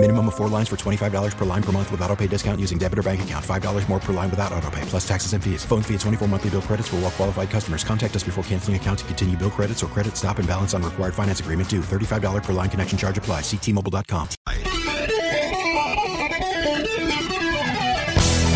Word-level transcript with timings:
Minimum 0.00 0.28
of 0.28 0.36
four 0.36 0.46
lines 0.48 0.68
for 0.68 0.76
$25 0.76 1.36
per 1.36 1.44
line 1.44 1.62
per 1.62 1.72
month 1.72 1.90
with 1.90 2.00
auto 2.02 2.14
pay 2.14 2.28
discount 2.28 2.60
using 2.60 2.78
debit 2.78 3.00
or 3.00 3.02
bank 3.02 3.20
account. 3.22 3.44
$5 3.44 3.88
more 3.88 3.98
per 3.98 4.12
line 4.12 4.30
without 4.30 4.52
auto 4.52 4.70
pay, 4.70 4.82
plus 4.82 5.06
taxes 5.06 5.32
and 5.32 5.42
fees. 5.42 5.64
Phone 5.64 5.82
fee 5.82 5.94
at 5.94 6.00
24 6.00 6.28
monthly 6.28 6.50
bill 6.50 6.62
credits 6.62 6.86
for 6.86 6.96
all 6.96 7.02
well 7.02 7.10
qualified 7.10 7.50
customers. 7.50 7.82
Contact 7.82 8.14
us 8.14 8.22
before 8.22 8.44
canceling 8.44 8.76
account 8.76 9.00
to 9.00 9.04
continue 9.06 9.36
bill 9.36 9.50
credits 9.50 9.82
or 9.82 9.88
credit 9.88 10.16
stop 10.16 10.38
and 10.38 10.46
balance 10.46 10.72
on 10.72 10.84
required 10.84 11.14
finance 11.14 11.40
agreement 11.40 11.68
due. 11.68 11.80
$35 11.80 12.44
per 12.44 12.52
line 12.52 12.70
connection 12.70 12.96
charge 12.96 13.18
apply. 13.18 13.40
Ctmobile.com. 13.40 14.28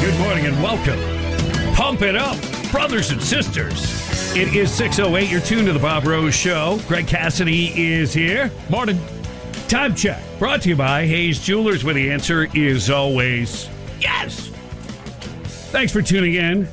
Good 0.01 0.19
morning 0.21 0.47
and 0.47 0.63
welcome. 0.63 1.75
Pump 1.75 2.03
it 2.03 2.15
up, 2.15 2.41
brothers 2.71 3.11
and 3.11 3.21
sisters. 3.21 3.83
It 4.37 4.55
is 4.55 4.71
6.08. 4.71 5.29
You're 5.29 5.41
tuned 5.41 5.67
to 5.67 5.73
the 5.73 5.81
Bob 5.81 6.07
Rose 6.07 6.37
Show. 6.37 6.79
Greg 6.87 7.09
Cassidy 7.09 7.73
is 7.77 8.15
here. 8.15 8.49
Morning. 8.71 8.99
Time 9.73 9.95
check. 9.95 10.23
Brought 10.39 10.61
to 10.63 10.69
you 10.69 10.77
by 10.77 11.07
Hayes 11.07 11.41
Jewelers, 11.41 11.83
where 11.83 11.95
the 11.95 12.11
answer 12.11 12.47
is 12.55 12.91
always 12.91 13.71
yes. 14.01 14.49
Thanks 15.73 15.91
for 15.91 16.03
tuning 16.03 16.35
in. 16.35 16.69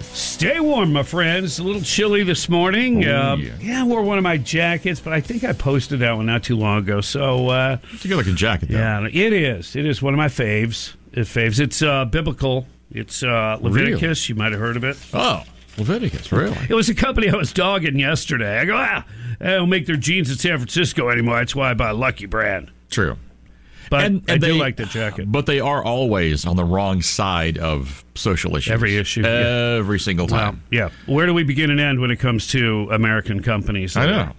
Stay 0.00 0.60
warm, 0.60 0.92
my 0.92 1.02
friends. 1.02 1.58
A 1.60 1.62
little 1.62 1.80
chilly 1.80 2.24
this 2.24 2.50
morning. 2.50 3.06
Oh, 3.06 3.32
Um, 3.32 3.40
yeah. 3.40 3.52
yeah, 3.58 3.80
I 3.80 3.84
wore 3.86 4.02
one 4.02 4.18
of 4.18 4.22
my 4.22 4.36
jackets, 4.36 5.00
but 5.00 5.14
I 5.14 5.22
think 5.22 5.44
I 5.44 5.54
posted 5.54 6.00
that 6.00 6.14
one 6.14 6.26
not 6.26 6.42
too 6.42 6.56
long 6.58 6.80
ago. 6.80 7.00
So, 7.00 7.48
uh, 7.48 7.78
It's 7.90 8.04
a 8.04 8.08
good 8.08 8.18
looking 8.18 8.36
jacket, 8.36 8.68
though. 8.68 8.76
yeah, 8.76 9.06
it 9.10 9.32
is. 9.32 9.74
It 9.74 9.86
is 9.86 10.02
one 10.02 10.12
of 10.12 10.18
my 10.18 10.28
faves. 10.28 10.92
It 11.14 11.20
faves. 11.20 11.58
It's 11.58 11.80
uh, 11.80 12.04
biblical. 12.04 12.66
It's 12.90 13.22
uh, 13.22 13.56
Leviticus. 13.62 14.28
You 14.28 14.34
might 14.34 14.52
have 14.52 14.60
heard 14.60 14.76
of 14.76 14.84
it. 14.84 14.98
Oh, 15.14 15.42
Leviticus, 15.78 16.30
really? 16.32 16.56
It 16.68 16.74
was 16.74 16.88
a 16.88 16.94
company 16.94 17.28
I 17.30 17.36
was 17.36 17.52
dogging 17.52 17.98
yesterday. 17.98 18.58
I 18.58 18.64
go, 18.64 18.74
ah, 18.76 19.04
they 19.38 19.46
don't 19.46 19.68
make 19.70 19.86
their 19.86 19.96
jeans 19.96 20.30
in 20.30 20.36
San 20.36 20.58
Francisco 20.58 21.08
anymore. 21.08 21.36
That's 21.36 21.54
why 21.54 21.70
I 21.70 21.74
buy 21.74 21.90
Lucky 21.92 22.26
Brand. 22.26 22.70
True. 22.90 23.16
But 23.90 24.04
And- 24.04 24.22
I 24.28 24.32
and 24.34 24.40
do 24.42 24.48
they- 24.52 24.58
like 24.58 24.76
the 24.76 24.86
jacket. 24.86 25.30
But 25.30 25.46
they 25.46 25.60
are 25.60 25.82
always 25.84 26.46
on 26.46 26.56
the 26.56 26.64
wrong 26.64 27.02
side 27.02 27.58
of 27.58 28.04
social 28.14 28.56
issues. 28.56 28.72
Every 28.72 28.96
issue, 28.96 29.22
yeah. 29.22 29.76
Every 29.78 29.98
single 29.98 30.26
Wow. 30.28 30.38
time. 30.38 30.62
Yeah. 30.70 30.88
Where 31.06 31.26
do 31.26 31.34
we 31.34 31.42
begin 31.42 31.70
and 31.70 31.80
end 31.80 32.00
when 32.00 32.10
it 32.10 32.16
comes 32.16 32.46
to 32.48 32.88
American 32.90 33.42
companies? 33.42 33.96
I 33.96 34.06
know. 34.06 34.32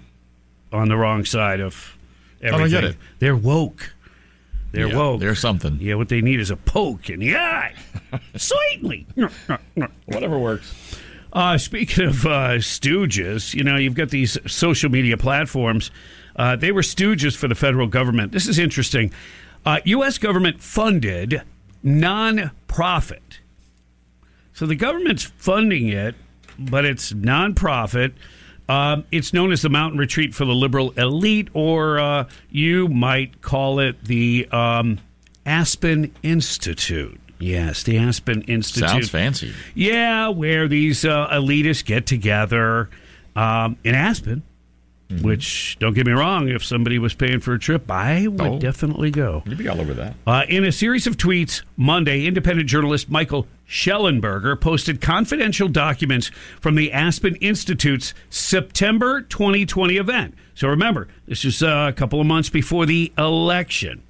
On 0.72 0.88
the 0.90 0.98
wrong 0.98 1.24
side 1.26 1.60
of 1.60 1.96
everything. 2.42 2.72
get 2.72 2.84
it. 2.84 2.96
They're 3.20 3.36
woke. 3.36 3.94
They're 4.72 4.88
Yeah, 4.88 4.96
woke. 4.98 5.20
There's 5.20 5.38
something. 5.38 5.78
yeah, 5.80 5.94
what 5.96 6.10
they 6.10 6.22
need 6.22 6.40
is 6.40 6.50
a 6.50 6.56
poke 6.58 7.12
in 7.12 7.20
the 7.20 7.36
eye. 7.38 7.74
Slightly. 8.36 9.06
Whatever 10.06 10.40
works. 10.40 10.74
Uh, 11.34 11.58
speaking 11.58 12.06
of 12.06 12.26
uh, 12.26 12.60
stooges, 12.60 13.56
you 13.56 13.64
know, 13.64 13.76
you've 13.76 13.96
got 13.96 14.10
these 14.10 14.38
social 14.46 14.90
media 14.90 15.18
platforms. 15.18 15.90
Uh, 16.36 16.56
they 16.56 16.72
were 16.72 16.82
stooges 16.82 17.36
for 17.36 17.48
the 17.48 17.56
federal 17.56 17.88
government. 17.88 18.32
This 18.32 18.48
is 18.48 18.60
interesting. 18.60 19.12
Uh, 19.66 19.80
U.S. 19.86 20.20
government 20.20 20.62
funded 20.62 21.42
nonprofit. 21.84 23.40
So 24.54 24.68
the 24.68 24.76
government's 24.76 25.24
funding 25.24 25.90
it, 25.90 26.16
but 26.60 26.86
it's 26.86 27.12
nonprofit. 27.14 28.14
Um, 28.70 29.06
it's 29.12 29.34
known 29.34 29.52
as 29.52 29.64
the 29.64 29.70
Mountain 29.70 30.00
Retreat 30.00 30.36
for 30.36 30.46
the 30.46 30.54
Liberal 30.54 30.92
Elite, 30.92 31.50
or 31.54 32.00
uh, 32.00 32.30
you 32.52 32.88
might 32.88 33.42
call 33.42 33.80
it 33.80 34.04
the 34.06 34.48
um, 34.52 35.00
Aspen 35.46 36.14
Institute. 36.22 37.20
Yes, 37.44 37.84
the 37.84 37.98
Aspen 37.98 38.42
Institute. 38.44 38.90
Sounds 38.90 39.10
fancy. 39.10 39.54
Yeah, 39.76 40.30
where 40.30 40.68
these 40.68 41.04
uh, 41.04 41.28
elitists 41.30 41.84
get 41.84 42.06
together 42.06 42.90
um, 43.36 43.78
in 43.84 43.96
Aspen, 43.96 44.44
Mm-hmm. 45.10 45.26
which, 45.28 45.78
don't 45.80 45.94
get 45.94 46.08
me 46.08 46.14
wrong, 46.14 46.48
if 46.48 46.64
somebody 46.64 46.98
was 46.98 47.14
paying 47.14 47.42
for 47.42 47.54
a 47.54 47.60
trip, 47.60 47.92
I 47.92 48.26
would 48.26 48.42
Oh. 48.42 48.58
definitely 48.58 49.12
go. 49.12 49.44
You'd 49.46 49.58
be 49.58 49.68
all 49.68 49.80
over 49.82 49.94
that. 49.96 50.16
Uh, 50.26 50.44
in 50.48 50.64
a 50.64 50.72
series 50.72 51.06
of 51.06 51.18
tweets 51.18 51.62
Monday, 51.76 52.26
independent 52.26 52.70
journalist 52.70 53.10
Michael 53.12 53.46
Shellenberger 53.68 54.60
posted 54.60 55.02
confidential 55.02 55.68
documents 55.68 56.32
from 56.62 56.76
the 56.76 56.92
Aspen 56.94 57.36
Institute's 57.36 58.14
September 58.30 59.22
2020 59.22 59.98
event. 59.98 60.36
So 60.56 60.70
remember, 60.70 61.10
this 61.28 61.44
is 61.44 61.62
uh, 61.62 61.88
a 61.90 61.94
couple 61.94 62.22
of 62.22 62.26
months 62.26 62.50
before 62.50 62.86
the 62.86 63.12
election, 63.18 64.02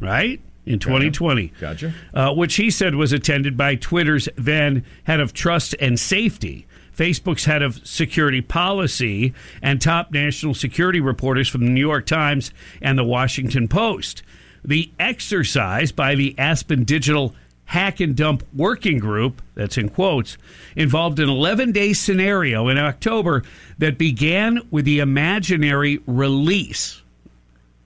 right? 0.00 0.40
In 0.64 0.78
2020 0.78 1.52
Gotcha. 1.60 1.92
uh, 2.14 2.32
which 2.32 2.54
he 2.54 2.70
said 2.70 2.94
was 2.94 3.12
attended 3.12 3.56
by 3.56 3.74
Twitter's 3.74 4.28
then 4.36 4.84
head 5.04 5.18
of 5.18 5.32
trust 5.32 5.74
and 5.80 5.98
safety, 5.98 6.66
Facebook's 6.96 7.46
head 7.46 7.62
of 7.62 7.84
security 7.86 8.40
policy, 8.40 9.34
and 9.60 9.80
top 9.80 10.12
national 10.12 10.54
security 10.54 11.00
reporters 11.00 11.48
from 11.48 11.64
the 11.64 11.70
New 11.70 11.80
York 11.80 12.06
Times 12.06 12.52
and 12.80 12.96
the 12.96 13.04
Washington 13.04 13.66
Post. 13.66 14.22
The 14.64 14.92
exercise 15.00 15.90
by 15.90 16.14
the 16.14 16.38
Aspen 16.38 16.84
Digital 16.84 17.34
Hack 17.64 18.00
and 18.00 18.14
Dump 18.14 18.44
Working 18.54 18.98
Group, 18.98 19.42
that's 19.54 19.78
in 19.78 19.88
quotes, 19.88 20.36
involved 20.76 21.18
an 21.18 21.28
11 21.28 21.72
day 21.72 21.92
scenario 21.92 22.68
in 22.68 22.78
October 22.78 23.42
that 23.78 23.98
began 23.98 24.60
with 24.70 24.84
the 24.84 25.00
imaginary 25.00 26.00
release 26.06 27.01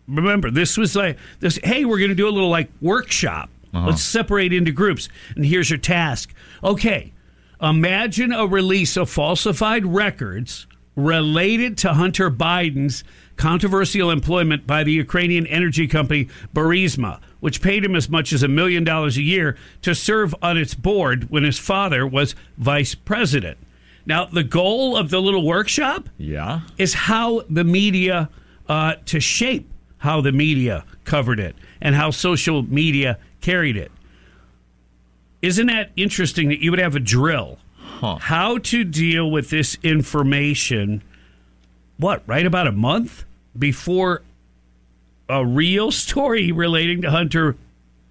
remember 0.09 0.51
this 0.51 0.77
was 0.77 0.95
like 0.97 1.19
this 1.41 1.59
hey 1.65 1.85
we're 1.85 1.99
going 1.99 2.11
to 2.11 2.15
do 2.15 2.29
a 2.29 2.31
little 2.31 2.51
like 2.51 2.71
workshop. 2.81 3.51
Let's 3.73 4.03
separate 4.03 4.55
into 4.55 4.73
groups 4.73 5.09
and 5.35 5.45
here's 5.45 5.69
your 5.69 5.79
task. 5.79 6.33
Okay 6.65 7.13
imagine 7.61 8.33
a 8.33 8.47
release 8.47 8.97
of 8.97 9.09
falsified 9.11 9.85
records 9.87 10.67
related 10.95 11.77
to 11.79 11.93
hunter 11.95 12.31
biden's 12.31 13.03
controversial 13.37 14.11
employment 14.11 14.67
by 14.67 14.83
the 14.85 14.93
ukrainian 14.93 15.47
energy 15.47 15.87
company 15.87 16.29
burisma 16.55 17.19
which 17.41 17.61
paid 17.63 17.85
him 17.85 17.95
as 17.97 18.09
much 18.09 18.33
as 18.33 18.43
a 18.43 18.49
million 18.49 18.83
dollars 18.85 19.17
a 19.19 19.23
year 19.23 19.57
to 19.83 19.95
serve 19.95 20.35
on 20.43 20.57
its 20.59 20.75
board 20.75 21.29
when 21.31 21.45
his 21.45 21.59
father 21.59 22.07
was 22.07 22.35
vice 22.59 22.95
president. 22.95 23.57
Now 24.07 24.25
the 24.27 24.43
goal 24.45 24.97
of 24.97 25.11
the 25.11 25.21
little 25.21 25.45
workshop 25.47 26.09
Yeah. 26.19 26.61
is 26.79 26.95
how 26.95 27.43
the 27.51 27.65
media 27.65 28.29
uh, 28.69 28.95
to 29.07 29.21
shape 29.21 29.71
how 29.99 30.21
the 30.21 30.33
media 30.33 30.85
covered 31.05 31.41
it 31.41 31.57
and 31.81 31.95
how 31.95 32.11
social 32.11 32.63
media 32.63 33.19
carried 33.41 33.77
it. 33.77 33.91
Isn't 35.43 35.67
that 35.69 35.91
interesting 35.97 36.49
that 36.49 36.61
you 36.61 36.71
would 36.71 36.81
have 36.81 36.97
a 36.97 37.01
drill? 37.01 37.59
How 38.21 38.59
to 38.59 38.85
deal 38.85 39.31
with 39.31 39.49
this 39.49 39.79
information, 39.83 41.03
what, 41.97 42.23
right 42.27 42.45
about 42.45 42.67
a 42.67 42.73
month 42.73 43.25
before 43.59 44.23
a 45.29 45.45
real 45.47 45.91
story 45.91 46.53
relating 46.53 47.03
to 47.03 47.11
Hunter 47.11 47.57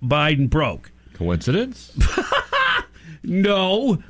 Biden 0.04 0.50
broke? 0.50 0.92
Coincidence? 1.14 1.92
No. 3.28 4.04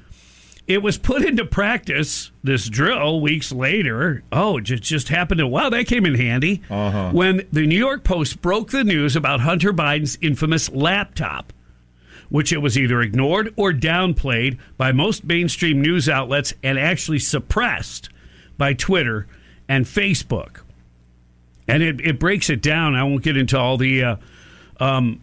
It 0.68 0.82
was 0.82 0.98
put 0.98 1.24
into 1.24 1.46
practice, 1.46 2.32
this 2.44 2.68
drill, 2.68 3.22
weeks 3.22 3.52
later. 3.52 4.24
Oh, 4.32 4.58
it 4.58 4.64
just, 4.64 5.10
happened 5.10 5.38
to, 5.38 5.48
wow, 5.48 5.70
that 5.70 5.86
came 5.86 6.08
in 6.08 6.16
handy. 6.16 6.64
Uh-huh. 6.70 7.12
When 7.12 7.48
the 7.52 7.68
New 7.68 7.78
York 7.78 8.04
Post 8.04 8.42
broke 8.42 8.72
the 8.72 8.84
news 8.84 9.16
about 9.16 9.42
Hunter 9.42 9.72
Biden's 9.72 10.18
infamous 10.22 10.72
laptop, 10.72 11.54
which 12.30 12.52
it 12.52 12.58
was 12.58 12.80
either 12.80 13.02
ignored 13.02 13.54
or 13.56 13.74
downplayed 13.74 14.58
by 14.76 14.92
most 14.92 15.24
mainstream 15.24 15.82
news 15.82 16.10
outlets 16.10 16.54
and 16.64 16.80
actually 16.80 17.20
suppressed 17.20 18.10
by 18.58 18.74
Twitter 18.74 19.28
and 19.70 19.86
Facebook. 19.86 20.62
And 21.68 21.84
it, 21.84 22.02
it 22.02 22.20
breaks 22.20 22.50
it 22.50 22.64
down. 22.64 22.96
I 22.96 23.04
won't 23.04 23.24
get 23.24 23.38
into 23.38 23.58
all 23.60 23.78
the. 23.78 24.04
Uh, 24.04 24.16
um, 24.80 25.22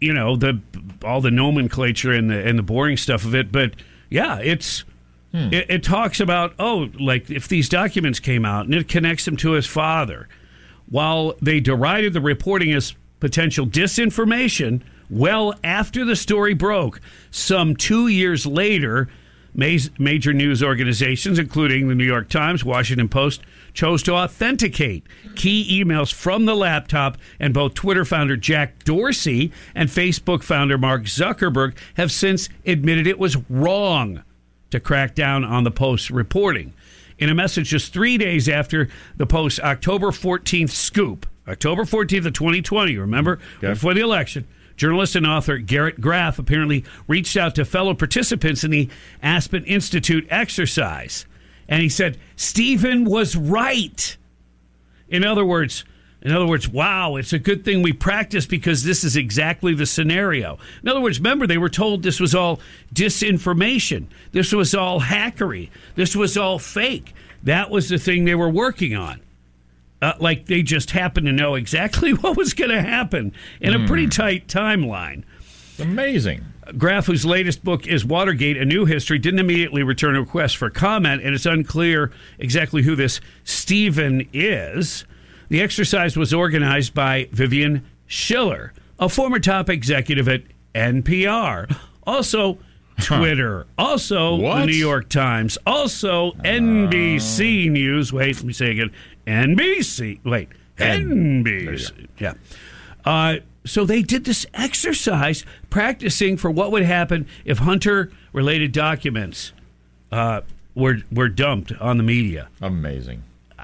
you 0.00 0.12
know 0.12 0.34
the 0.34 0.60
all 1.04 1.20
the 1.20 1.30
nomenclature 1.30 2.12
and 2.12 2.28
the 2.28 2.44
and 2.44 2.58
the 2.58 2.62
boring 2.62 2.96
stuff 2.96 3.24
of 3.24 3.36
it 3.36 3.52
but 3.52 3.74
yeah 4.12 4.38
it's 4.38 4.84
hmm. 5.32 5.52
it, 5.52 5.70
it 5.70 5.82
talks 5.82 6.20
about 6.20 6.54
oh 6.58 6.90
like 7.00 7.30
if 7.30 7.48
these 7.48 7.68
documents 7.68 8.20
came 8.20 8.44
out 8.44 8.66
and 8.66 8.74
it 8.74 8.88
connects 8.88 9.26
him 9.26 9.36
to 9.36 9.52
his 9.52 9.66
father 9.66 10.28
while 10.88 11.34
they 11.40 11.58
derided 11.58 12.12
the 12.12 12.20
reporting 12.20 12.72
as 12.72 12.94
potential 13.20 13.66
disinformation 13.66 14.82
well 15.08 15.54
after 15.64 16.04
the 16.04 16.16
story 16.16 16.54
broke 16.54 17.00
some 17.30 17.74
two 17.74 18.08
years 18.08 18.46
later 18.46 19.08
major 19.54 20.32
news 20.32 20.62
organizations 20.62 21.38
including 21.38 21.88
the 21.88 21.94
new 21.94 22.04
york 22.04 22.28
times 22.28 22.64
washington 22.64 23.08
post 23.08 23.40
chose 23.74 24.02
to 24.04 24.14
authenticate 24.14 25.06
key 25.34 25.82
emails 25.82 26.12
from 26.12 26.44
the 26.44 26.56
laptop, 26.56 27.16
and 27.40 27.54
both 27.54 27.74
Twitter 27.74 28.04
founder 28.04 28.36
Jack 28.36 28.84
Dorsey 28.84 29.52
and 29.74 29.88
Facebook 29.88 30.42
founder 30.42 30.78
Mark 30.78 31.04
Zuckerberg 31.04 31.76
have 31.96 32.12
since 32.12 32.48
admitted 32.66 33.06
it 33.06 33.18
was 33.18 33.36
wrong 33.48 34.22
to 34.70 34.80
crack 34.80 35.14
down 35.14 35.44
on 35.44 35.64
the 35.64 35.70
Post's 35.70 36.10
reporting. 36.10 36.72
In 37.18 37.28
a 37.28 37.34
message 37.34 37.68
just 37.68 37.92
three 37.92 38.18
days 38.18 38.48
after 38.48 38.88
the 39.16 39.26
Post's 39.26 39.60
October 39.60 40.08
14th 40.08 40.70
scoop 40.70 41.26
October 41.48 41.84
14th 41.84 42.26
of 42.26 42.32
2020, 42.32 42.96
remember, 42.96 43.40
before 43.72 43.94
the 43.94 44.00
election, 44.00 44.46
journalist 44.76 45.16
and 45.16 45.26
author 45.26 45.58
Garrett 45.58 46.00
Graff 46.00 46.38
apparently 46.38 46.84
reached 47.08 47.36
out 47.36 47.56
to 47.56 47.64
fellow 47.64 47.94
participants 47.94 48.62
in 48.62 48.70
the 48.70 48.88
Aspen 49.22 49.64
Institute 49.64 50.26
exercise. 50.30 51.26
And 51.68 51.82
he 51.82 51.88
said, 51.88 52.18
Stephen 52.36 53.04
was 53.04 53.36
right. 53.36 54.16
In 55.08 55.24
other 55.24 55.44
words, 55.44 55.84
in 56.22 56.32
other 56.32 56.46
words, 56.46 56.68
wow, 56.68 57.16
it's 57.16 57.32
a 57.32 57.38
good 57.38 57.64
thing 57.64 57.82
we 57.82 57.92
practice 57.92 58.46
because 58.46 58.84
this 58.84 59.02
is 59.02 59.16
exactly 59.16 59.74
the 59.74 59.86
scenario. 59.86 60.56
In 60.82 60.88
other 60.88 61.00
words, 61.00 61.18
remember, 61.18 61.48
they 61.48 61.58
were 61.58 61.68
told 61.68 62.02
this 62.02 62.20
was 62.20 62.34
all 62.34 62.60
disinformation. 62.94 64.06
This 64.30 64.52
was 64.52 64.72
all 64.72 65.00
hackery. 65.00 65.70
This 65.96 66.14
was 66.14 66.36
all 66.36 66.60
fake. 66.60 67.12
That 67.42 67.70
was 67.70 67.88
the 67.88 67.98
thing 67.98 68.24
they 68.24 68.36
were 68.36 68.48
working 68.48 68.94
on. 68.94 69.20
Uh, 70.00 70.14
like 70.18 70.46
they 70.46 70.62
just 70.62 70.92
happened 70.92 71.26
to 71.26 71.32
know 71.32 71.56
exactly 71.56 72.12
what 72.12 72.36
was 72.36 72.54
going 72.54 72.70
to 72.70 72.82
happen 72.82 73.32
in 73.60 73.74
a 73.74 73.86
pretty 73.86 74.06
tight 74.06 74.46
timeline. 74.46 75.24
Amazing. 75.82 76.44
Graff, 76.78 77.06
whose 77.06 77.24
latest 77.24 77.64
book 77.64 77.86
is 77.86 78.04
Watergate, 78.04 78.56
A 78.56 78.64
New 78.64 78.84
History, 78.84 79.18
didn't 79.18 79.40
immediately 79.40 79.82
return 79.82 80.16
a 80.16 80.20
request 80.20 80.56
for 80.56 80.70
comment, 80.70 81.22
and 81.22 81.34
it's 81.34 81.44
unclear 81.44 82.12
exactly 82.38 82.82
who 82.82 82.94
this 82.94 83.20
Stephen 83.44 84.28
is. 84.32 85.04
The 85.48 85.60
exercise 85.60 86.16
was 86.16 86.32
organized 86.32 86.94
by 86.94 87.28
Vivian 87.32 87.84
Schiller, 88.06 88.72
a 88.98 89.08
former 89.08 89.40
top 89.40 89.68
executive 89.68 90.28
at 90.28 90.42
NPR, 90.74 91.76
also 92.04 92.58
Twitter, 93.00 93.66
also 93.76 94.38
the 94.38 94.66
New 94.66 94.72
York 94.72 95.08
Times, 95.08 95.58
also 95.66 96.32
NBC 96.44 97.70
News. 97.70 98.12
Wait, 98.12 98.36
let 98.36 98.44
me 98.44 98.52
say 98.52 98.70
again 98.70 98.92
NBC. 99.26 100.24
Wait, 100.24 100.48
NBC. 100.78 102.06
Yeah. 102.18 102.34
Uh, 103.04 103.36
so 103.64 103.84
they 103.84 104.02
did 104.02 104.24
this 104.24 104.46
exercise 104.54 105.44
practicing 105.70 106.36
for 106.36 106.50
what 106.50 106.72
would 106.72 106.82
happen 106.82 107.26
if 107.44 107.58
Hunter 107.58 108.10
related 108.32 108.72
documents 108.72 109.52
uh, 110.10 110.42
were 110.74 110.98
were 111.10 111.28
dumped 111.28 111.72
on 111.72 111.96
the 111.96 112.02
media. 112.02 112.48
Amazing. 112.60 113.22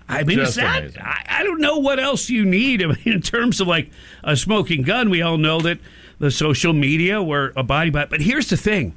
I 0.08 0.22
mean, 0.24 0.38
Just 0.38 0.50
is 0.50 0.56
that, 0.56 0.78
amazing. 0.78 1.02
I, 1.02 1.24
I 1.28 1.42
don't 1.42 1.60
know 1.60 1.78
what 1.78 2.00
else 2.00 2.30
you 2.30 2.44
need. 2.44 2.82
I 2.84 2.86
mean, 2.86 2.98
in 3.04 3.22
terms 3.22 3.60
of 3.60 3.68
like 3.68 3.90
a 4.24 4.36
smoking 4.36 4.82
gun, 4.82 5.10
we 5.10 5.20
all 5.22 5.38
know 5.38 5.60
that 5.60 5.78
the 6.18 6.30
social 6.30 6.72
media 6.72 7.22
were 7.22 7.52
abiding 7.56 7.92
by 7.92 8.02
it. 8.04 8.10
But 8.10 8.22
here's 8.22 8.48
the 8.48 8.56
thing. 8.56 8.96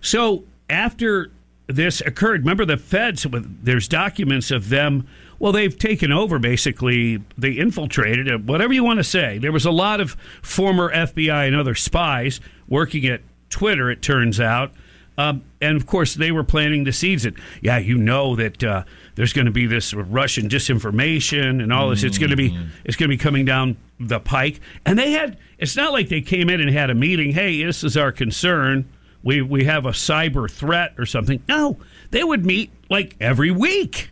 So 0.00 0.44
after 0.68 1.30
this 1.66 2.00
occurred, 2.00 2.40
remember 2.40 2.64
the 2.64 2.76
feds, 2.76 3.26
there's 3.30 3.88
documents 3.88 4.50
of 4.50 4.68
them. 4.68 5.06
Well, 5.38 5.52
they've 5.52 5.76
taken 5.76 6.12
over 6.12 6.38
basically. 6.38 7.22
They 7.36 7.52
infiltrated 7.52 8.28
it, 8.28 8.44
whatever 8.44 8.72
you 8.72 8.84
want 8.84 8.98
to 8.98 9.04
say. 9.04 9.38
There 9.38 9.52
was 9.52 9.64
a 9.64 9.70
lot 9.70 10.00
of 10.00 10.12
former 10.42 10.92
FBI 10.92 11.46
and 11.46 11.56
other 11.56 11.74
spies 11.74 12.40
working 12.68 13.06
at 13.06 13.20
Twitter, 13.50 13.90
it 13.90 14.02
turns 14.02 14.40
out. 14.40 14.72
Um, 15.16 15.44
and 15.60 15.76
of 15.76 15.86
course, 15.86 16.14
they 16.14 16.32
were 16.32 16.42
planting 16.42 16.84
the 16.84 16.92
seeds 16.92 17.22
that, 17.22 17.34
yeah, 17.62 17.78
you 17.78 17.96
know 17.96 18.34
that 18.34 18.64
uh, 18.64 18.82
there's 19.14 19.32
going 19.32 19.46
to 19.46 19.52
be 19.52 19.66
this 19.66 19.94
Russian 19.94 20.48
disinformation 20.48 21.62
and 21.62 21.72
all 21.72 21.90
this. 21.90 22.02
It's 22.02 22.18
going 22.18 22.30
to 22.30 22.36
be 22.36 22.56
it's 22.84 22.96
going 22.96 23.08
to 23.08 23.16
be 23.16 23.22
coming 23.22 23.44
down 23.44 23.76
the 24.00 24.18
pike. 24.18 24.60
And 24.84 24.98
they 24.98 25.12
had. 25.12 25.38
It's 25.58 25.76
not 25.76 25.92
like 25.92 26.08
they 26.08 26.20
came 26.20 26.50
in 26.50 26.60
and 26.60 26.68
had 26.68 26.90
a 26.90 26.94
meeting. 26.94 27.30
Hey, 27.32 27.62
this 27.62 27.84
is 27.84 27.96
our 27.96 28.10
concern. 28.10 28.88
We 29.22 29.40
we 29.40 29.64
have 29.64 29.86
a 29.86 29.90
cyber 29.90 30.50
threat 30.50 30.94
or 30.98 31.06
something. 31.06 31.42
No, 31.48 31.78
they 32.10 32.24
would 32.24 32.44
meet 32.44 32.72
like 32.90 33.14
every 33.20 33.52
week. 33.52 34.10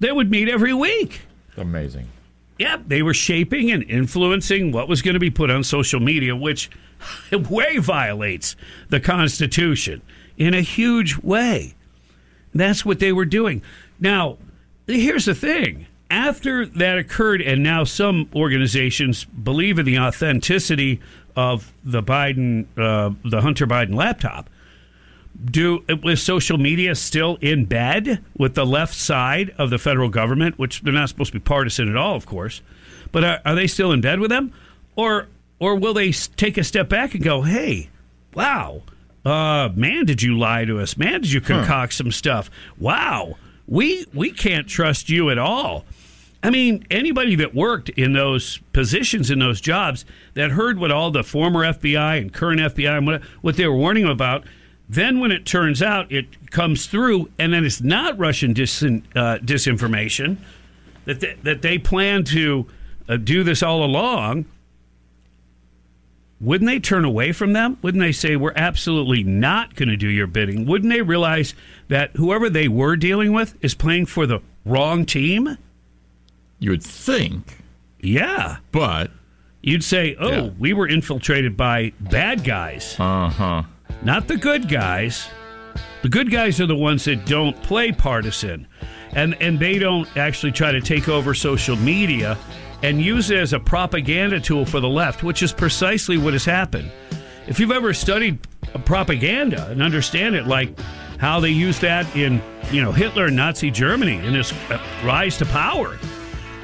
They 0.00 0.12
would 0.12 0.30
meet 0.30 0.48
every 0.48 0.74
week. 0.74 1.22
Amazing. 1.56 2.08
Yep, 2.58 2.84
they 2.88 3.02
were 3.02 3.14
shaping 3.14 3.70
and 3.70 3.82
influencing 3.84 4.72
what 4.72 4.88
was 4.88 5.00
going 5.00 5.14
to 5.14 5.20
be 5.20 5.30
put 5.30 5.50
on 5.50 5.64
social 5.64 6.00
media, 6.00 6.36
which 6.36 6.70
way 7.32 7.78
violates 7.78 8.56
the 8.88 9.00
Constitution 9.00 10.02
in 10.36 10.52
a 10.52 10.60
huge 10.60 11.16
way. 11.18 11.74
That's 12.54 12.84
what 12.84 12.98
they 12.98 13.12
were 13.12 13.24
doing. 13.24 13.62
Now, 13.98 14.38
here's 14.86 15.26
the 15.26 15.34
thing. 15.34 15.86
After 16.10 16.66
that 16.66 16.98
occurred, 16.98 17.40
and 17.40 17.62
now 17.62 17.84
some 17.84 18.28
organizations 18.34 19.24
believe 19.24 19.78
in 19.78 19.86
the 19.86 19.98
authenticity 19.98 21.00
of 21.36 21.72
the 21.84 22.02
Biden, 22.02 22.66
uh, 22.76 23.14
the 23.24 23.40
Hunter 23.42 23.66
Biden 23.66 23.94
laptop, 23.94 24.50
do 25.44 25.84
was 26.02 26.22
social 26.22 26.58
media 26.58 26.94
still 26.94 27.38
in 27.40 27.64
bed 27.64 28.22
with 28.36 28.54
the 28.54 28.66
left 28.66 28.94
side 28.94 29.54
of 29.58 29.70
the 29.70 29.78
federal 29.78 30.08
government, 30.08 30.58
which 30.58 30.82
they're 30.82 30.92
not 30.92 31.08
supposed 31.08 31.32
to 31.32 31.38
be 31.38 31.42
partisan 31.42 31.88
at 31.88 31.96
all, 31.96 32.14
of 32.16 32.26
course, 32.26 32.62
but 33.12 33.24
are, 33.24 33.40
are 33.44 33.54
they 33.54 33.66
still 33.66 33.92
in 33.92 34.00
bed 34.00 34.20
with 34.20 34.30
them, 34.30 34.52
or 34.96 35.28
or 35.58 35.76
will 35.76 35.94
they 35.94 36.12
take 36.12 36.56
a 36.56 36.64
step 36.64 36.88
back 36.88 37.14
and 37.14 37.22
go, 37.22 37.42
hey, 37.42 37.90
wow, 38.34 38.82
uh, 39.24 39.68
man, 39.74 40.06
did 40.06 40.22
you 40.22 40.38
lie 40.38 40.64
to 40.64 40.80
us? 40.80 40.96
Man, 40.96 41.20
did 41.20 41.32
you 41.32 41.40
concoct 41.40 41.94
some 41.94 42.10
stuff? 42.10 42.50
Wow, 42.78 43.36
we 43.66 44.06
we 44.14 44.30
can't 44.30 44.66
trust 44.66 45.08
you 45.08 45.30
at 45.30 45.38
all. 45.38 45.84
I 46.42 46.48
mean, 46.48 46.86
anybody 46.90 47.34
that 47.36 47.54
worked 47.54 47.90
in 47.90 48.14
those 48.14 48.58
positions 48.72 49.30
in 49.30 49.40
those 49.40 49.60
jobs 49.60 50.06
that 50.34 50.52
heard 50.52 50.78
what 50.78 50.90
all 50.90 51.10
the 51.10 51.22
former 51.22 51.60
FBI 51.60 52.18
and 52.18 52.32
current 52.32 52.60
FBI 52.60 52.96
and 52.96 53.06
what, 53.06 53.22
what 53.42 53.56
they 53.56 53.66
were 53.66 53.76
warning 53.76 54.06
about, 54.06 54.44
then 54.92 55.20
when 55.20 55.30
it 55.30 55.46
turns 55.46 55.80
out 55.82 56.10
it 56.10 56.50
comes 56.50 56.86
through, 56.86 57.30
and 57.38 57.52
then 57.52 57.64
it's 57.64 57.80
not 57.80 58.18
Russian 58.18 58.52
dis, 58.52 58.82
uh, 58.82 58.88
disinformation 59.42 60.38
that 61.04 61.20
they, 61.20 61.34
that 61.44 61.62
they 61.62 61.78
plan 61.78 62.24
to 62.24 62.66
uh, 63.08 63.16
do 63.16 63.44
this 63.44 63.62
all 63.62 63.84
along. 63.84 64.46
Wouldn't 66.40 66.68
they 66.68 66.80
turn 66.80 67.04
away 67.04 67.32
from 67.32 67.52
them? 67.52 67.76
Wouldn't 67.82 68.00
they 68.02 68.12
say 68.12 68.34
we're 68.34 68.54
absolutely 68.56 69.22
not 69.22 69.74
going 69.76 69.90
to 69.90 69.96
do 69.96 70.08
your 70.08 70.26
bidding? 70.26 70.64
Wouldn't 70.66 70.90
they 70.92 71.02
realize 71.02 71.54
that 71.88 72.16
whoever 72.16 72.48
they 72.48 72.66
were 72.66 72.96
dealing 72.96 73.32
with 73.32 73.56
is 73.62 73.74
playing 73.74 74.06
for 74.06 74.26
the 74.26 74.40
wrong 74.64 75.04
team? 75.04 75.58
You 76.58 76.70
would 76.70 76.82
think, 76.82 77.58
Yeah. 78.00 78.56
but 78.72 79.10
You'd 79.62 79.84
say, 79.84 80.16
oh, 80.18 80.30
Yeah. 80.30 80.50
we 80.58 80.72
were 80.72 80.88
infiltrated 80.88 81.54
by 81.54 81.92
bad 82.00 82.44
guys, 82.44 82.96
uh 82.98 83.28
huh. 83.28 83.62
Not 84.02 84.28
the 84.28 84.36
good 84.36 84.68
guys. 84.68 85.28
The 86.02 86.08
good 86.08 86.30
guys 86.30 86.60
are 86.60 86.66
the 86.66 86.76
ones 86.76 87.04
that 87.04 87.26
don't 87.26 87.60
play 87.62 87.92
partisan, 87.92 88.66
and 89.12 89.34
and 89.40 89.58
they 89.58 89.78
don't 89.78 90.08
actually 90.16 90.52
try 90.52 90.72
to 90.72 90.80
take 90.80 91.08
over 91.08 91.34
social 91.34 91.76
media 91.76 92.38
and 92.82 93.00
use 93.00 93.30
it 93.30 93.38
as 93.38 93.52
a 93.52 93.60
propaganda 93.60 94.40
tool 94.40 94.64
for 94.64 94.80
the 94.80 94.88
left, 94.88 95.22
which 95.22 95.42
is 95.42 95.52
precisely 95.52 96.16
what 96.16 96.32
has 96.32 96.44
happened. 96.44 96.90
If 97.46 97.60
you've 97.60 97.72
ever 97.72 97.92
studied 97.92 98.38
propaganda 98.84 99.68
and 99.70 99.82
understand 99.82 100.34
it, 100.34 100.46
like 100.46 100.78
how 101.18 101.40
they 101.40 101.50
used 101.50 101.82
that 101.82 102.06
in 102.16 102.40
you 102.70 102.82
know 102.82 102.92
Hitler 102.92 103.26
and 103.26 103.36
Nazi 103.36 103.70
Germany 103.70 104.24
in 104.24 104.32
this 104.32 104.52
uh, 104.70 104.82
rise 105.04 105.36
to 105.38 105.46
power, 105.46 105.98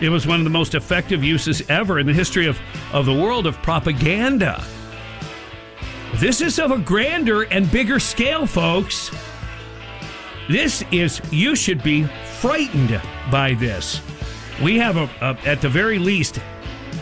it 0.00 0.09
was 0.09 0.26
one 0.26 0.40
of 0.40 0.45
the 0.45 0.50
most 0.50 0.75
effective 0.75 1.25
uses 1.25 1.68
ever 1.71 1.99
in 1.99 2.06
the 2.06 2.12
history 2.12 2.47
of, 2.47 2.59
of 2.92 3.06
the 3.06 3.14
world 3.14 3.47
of 3.47 3.61
propaganda. 3.62 4.62
This 6.18 6.40
is 6.40 6.58
of 6.58 6.70
a 6.70 6.78
grander 6.78 7.42
and 7.42 7.70
bigger 7.70 8.00
scale, 8.00 8.46
folks. 8.46 9.11
This 10.49 10.82
is, 10.90 11.20
you 11.30 11.54
should 11.54 11.82
be 11.82 12.04
frightened 12.38 13.00
by 13.30 13.52
this. 13.54 14.00
We 14.62 14.78
have, 14.78 14.96
a, 14.96 15.11
a 15.20 15.37
at 15.46 15.61
the 15.61 15.68
very 15.68 15.99
least, 15.99 16.40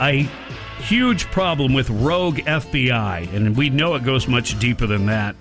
a 0.00 0.28
huge 0.78 1.26
problem 1.26 1.72
with 1.72 1.90
rogue 1.90 2.38
FBI, 2.38 3.32
and 3.32 3.56
we 3.56 3.70
know 3.70 3.94
it 3.94 4.02
goes 4.02 4.26
much 4.26 4.58
deeper 4.58 4.86
than 4.86 5.06
that. 5.06 5.36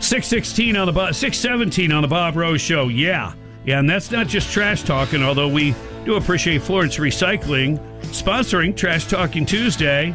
616 0.00 0.76
on 0.76 0.86
the 0.86 0.92
Bob, 0.92 1.14
617 1.14 1.90
on 1.90 2.02
the 2.02 2.08
Bob 2.08 2.36
Rose 2.36 2.60
Show. 2.60 2.88
Yeah. 2.88 3.32
Yeah, 3.64 3.78
and 3.78 3.88
that's 3.88 4.10
not 4.10 4.26
just 4.26 4.52
trash 4.52 4.82
talking, 4.82 5.22
although 5.22 5.48
we 5.48 5.74
do 6.04 6.16
appreciate 6.16 6.60
Florence 6.60 6.98
Recycling 6.98 7.78
sponsoring 8.02 8.76
Trash 8.76 9.06
Talking 9.06 9.46
Tuesday, 9.46 10.14